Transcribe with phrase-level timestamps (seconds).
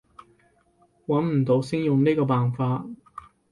[1.05, 2.87] 揾唔到先用呢個辦法